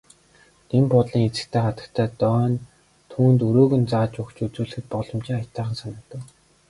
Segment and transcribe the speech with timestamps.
[0.69, 2.57] Дэн буудлын эзэгтэй хатагтай Дооне
[3.11, 6.21] түүнд өрөөг нь зааж өгч үзүүлэхэд боломжийн аятайхан санагдав.